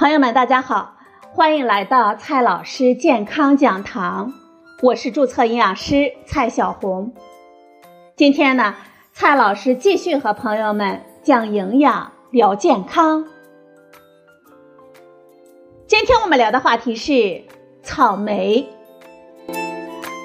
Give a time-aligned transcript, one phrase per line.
[0.00, 0.94] 朋友们，大家好，
[1.30, 4.32] 欢迎来到蔡老师健康讲堂，
[4.80, 7.12] 我是注册营养师蔡小红。
[8.16, 8.76] 今天呢，
[9.12, 13.26] 蔡老师继续和朋友们讲营养、聊健康。
[15.86, 17.42] 今天我们聊的话题是
[17.82, 18.70] 草莓。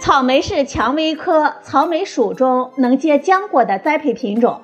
[0.02, 4.62] 草莓是蔷薇科草莓属中能结浆果的栽培品种，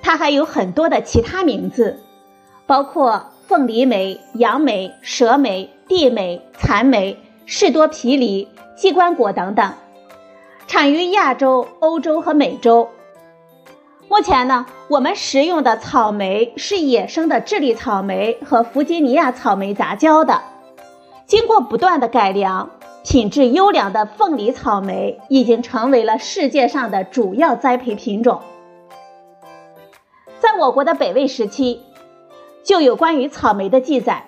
[0.00, 1.98] 它还有很多的其他名字，
[2.64, 3.24] 包括。
[3.50, 9.72] 凤梨莓、杨梅、蛇莓、地莓、蚕莓、士多啤梨、鸡冠果等等，
[10.68, 12.88] 产于亚洲、欧洲和美洲。
[14.08, 20.42] 目前呢，我们食用的草莓是野生的智利草莓和弗吉尼亚草莓杂交的，
[21.26, 22.70] 经过不断的改良，
[23.04, 28.42] 品质优良的凤梨草莓已经成为了世界上的主要栽培品种。
[30.38, 31.80] 在我国的北魏时期。
[32.62, 34.26] 就有关于草莓的记载。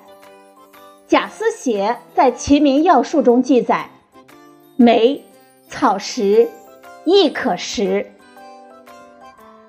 [1.07, 3.91] 贾思勰在《齐民要术》中记载
[4.77, 5.25] ：“莓，
[5.69, 6.49] 草食，
[7.05, 8.13] 亦可食。”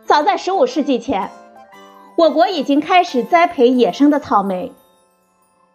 [0.05, 1.31] 早在15世纪前，
[2.15, 4.71] 我国已经开始栽培野生的草莓。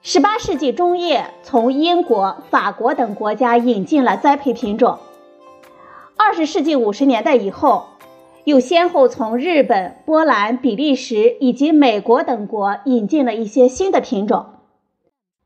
[0.03, 4.99] 18世纪中叶，从英国、法国等国家引进了栽培品种。
[6.17, 7.89] 20世纪50年代以后。
[8.45, 14.47] 又先后从日本、波兰、比利时以及美国等国引进了一些新的品种。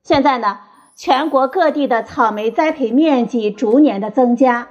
[0.04, 0.60] 现在呢，
[0.96, 4.68] 全国各地的草莓栽培面积逐年的增加，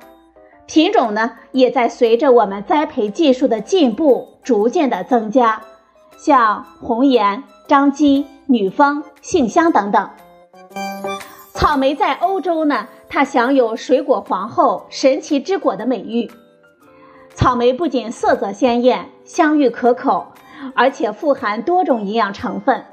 [0.65, 5.61] 品种呢也在随着我们栽培技术的进步逐渐的增加，
[6.17, 10.09] 像红颜、张姬、女峰、杏香等等。
[11.53, 16.31] 草莓在欧洲呢，它享有“水果皇后”“神奇之果”的美誉。
[17.33, 20.27] 草莓不仅色泽鲜艳、香芋可口，
[20.75, 22.85] 而且富含多种营养成分。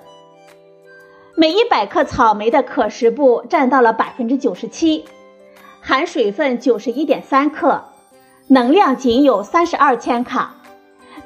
[1.34, 5.04] 每一百克草莓的可食部占到了百分之九十七，
[5.80, 7.84] 含水分九十一点三克，
[8.46, 10.54] 能量仅有三十二千卡，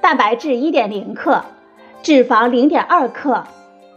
[0.01, 1.45] 蛋白质一点零克，
[2.03, 3.45] 脂肪零点二克，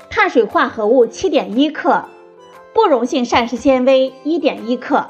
[0.10, 2.06] 碳水化合物七点一克，
[2.74, 5.10] 不溶性膳食纤维一点一克。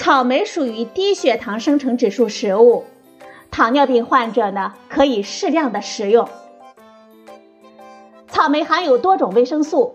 [0.00, 2.84] 草莓属于低血糖生成指数食物，
[3.50, 6.26] 糖尿病患者呢可以适量的食用。
[8.26, 9.94] 草莓含有多种维生素，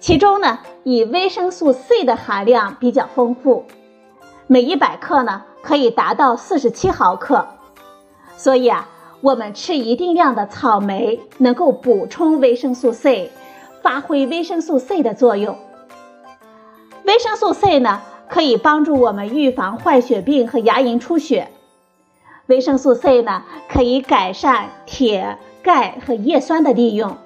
[0.00, 3.66] 其中呢以维生素 C 的含量比较丰富，
[4.48, 7.46] 每一百克呢可以达到四十七毫克。
[8.36, 8.88] 所以啊，
[9.20, 13.30] 我们吃一定量的草莓能够补充维生素 C，
[13.80, 15.56] 发挥维生素 C 的作用。
[17.04, 18.02] 维生素 C 呢？
[18.30, 21.48] 可以帮助我们预防坏血病和牙龈出血。
[22.46, 27.16] 维生素 C 呢，可以改善铁、钙和叶酸的利用，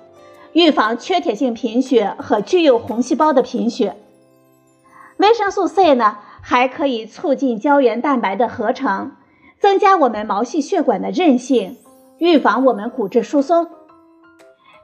[0.53, 3.97] 预防缺铁性贫血和具有红细胞的贫血。
[5.19, 9.13] 维生素 C 呢，还可以促进胶原蛋白的合成，
[9.61, 11.77] 增加我们毛细血管的韧性，
[12.19, 13.69] 预防我们骨质疏松。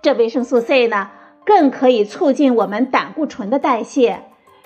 [0.03, 1.11] 这维生素 C 呢，
[1.45, 4.23] 更可以促进我们胆固醇的代谢。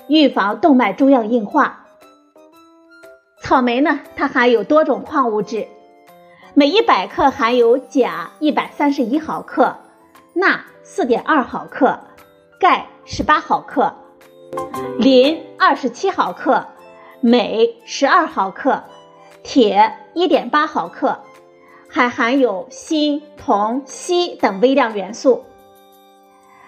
[0.08, 1.86] 预防动脉粥样硬化。
[3.40, 5.68] 草莓呢，它含有多种矿物质，
[6.54, 9.76] 每一百克含有钾一百三十一毫克，
[10.32, 12.00] 钠四点二毫克，
[12.58, 13.92] 钙十八毫克，
[14.98, 16.66] 磷二十七毫克，
[17.20, 18.84] 镁十二毫克，
[19.42, 21.18] 铁一点八毫克，
[21.88, 25.44] 还含有锌、铜、硒等微量元素。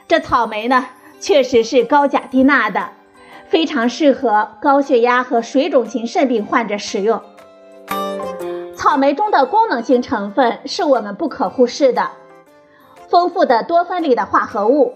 [0.07, 0.87] 这草莓呢，
[1.21, 2.91] 确实是高钾低钠的。
[3.49, 7.23] 非常适合高血压和水肿型肾病患者食用。
[8.77, 12.11] 草莓中的功能性成分是我们不可忽视的，
[13.09, 14.95] 丰富的多酚类的化合物，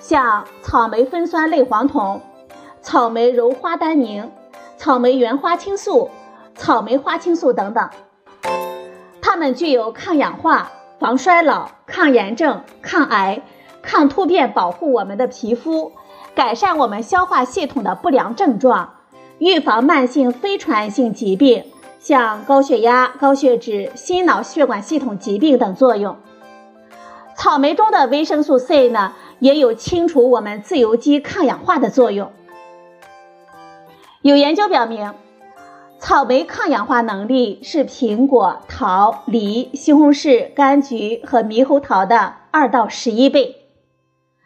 [0.00, 2.20] 像草莓酚酸类黄酮、
[2.80, 4.32] 草莓鞣花单宁、
[4.76, 6.10] 草莓原花青素、
[6.54, 7.90] 草莓花青素等等，
[9.22, 13.42] 它们具有抗氧化、防衰老、抗炎症、抗癌、
[13.82, 15.92] 抗突变，保护我们的皮肤。
[16.34, 18.94] 改善我们消化系统的不良症状，
[19.38, 21.64] 预防慢性非传染性疾病，
[21.98, 26.16] 像高血压、高血脂、心脑血管系统疾病等作用。
[27.36, 32.32] 草莓中的维生素 C 呢，也有清除我们自由基抗氧化的作用。
[34.22, 35.12] 有研究表明，
[35.98, 43.56] 草莓抗氧化能力是苹果、桃、梨、西红柿、柑橘和猕猴桃的二到十一倍。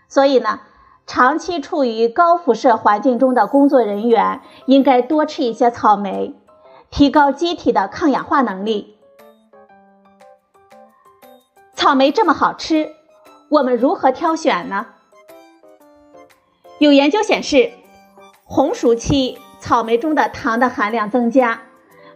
[0.09, 0.61] 所以呢。
[1.07, 6.35] 长期处于高辐射环境中的工作人员应该多吃一些草莓，
[6.91, 8.97] 提高机体的抗氧化能力。
[11.75, 12.91] 草莓这么好吃，
[13.51, 14.87] 我们如何挑选呢？
[16.79, 17.73] 有研究显示，
[18.45, 21.63] 红熟期草莓中的糖的含量增加，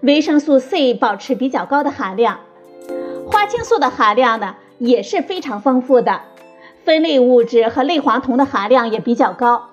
[0.00, 2.40] 维生素 C 保持比较高的含量，
[3.30, 6.22] 花青素的含量呢也是非常丰富的，
[6.88, 9.68] 酚类物质和类黄酮的含量也比较高。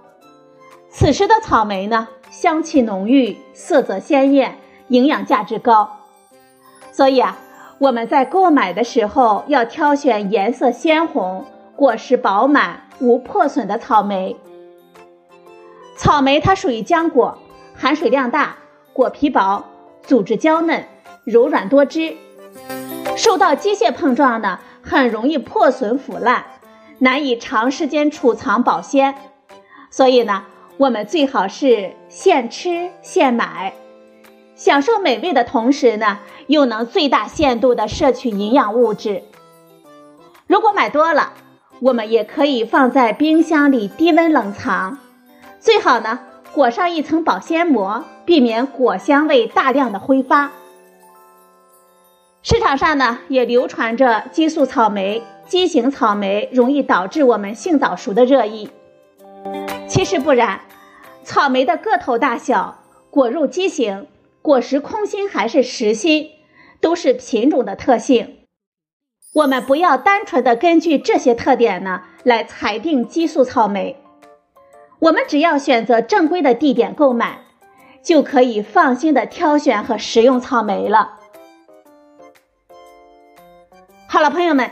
[0.89, 4.57] 此时的草莓呢，香气浓郁，色泽鲜艳，
[4.89, 5.95] 营养价值高。
[6.91, 7.37] 所以啊，
[7.79, 11.45] 我们在购买的时候要挑选颜色鲜红、
[11.77, 14.35] 果实饱满、无破损的草莓。
[15.95, 17.37] 草莓它属于浆果，
[17.77, 18.57] 含水量大，
[18.91, 19.63] 果皮薄，
[20.03, 20.83] 组织娇嫩，
[21.23, 22.17] 柔软多汁。
[23.15, 26.43] 受到机械碰撞呢，很容易破损腐烂，
[26.99, 29.15] 难以长时间储藏保鲜。
[29.89, 30.45] 所以呢。
[30.77, 33.71] 我们最好是现吃现买，
[34.55, 39.23] 享受美味的同时呢，又能最大限度的摄取营养物质。
[40.47, 41.31] 如果买多了，
[41.79, 44.97] 我们也可以放在冰箱里低温冷藏，
[45.61, 46.19] 最好呢
[46.53, 50.51] 裹上一层保鲜膜，避免果香味大量的挥发。
[52.43, 58.69] 市场上呢也流传着激素草莓、畸形草莓容易导致我们性早熟的热议。
[59.87, 60.61] 其实不然，
[61.23, 62.79] 草莓的个头大小、
[63.11, 64.07] 果肉畸形、
[64.41, 66.31] 果实空心还是实心，
[66.81, 68.39] 都是品种的特性。
[69.35, 73.97] 我们不要单纯的根据这些特点呢来裁定激素草莓。
[74.99, 77.41] 我们只要选择正规的地点购买，
[78.01, 81.19] 就可以放心的挑选和食用草莓了。
[84.07, 84.71] 好了，朋友们，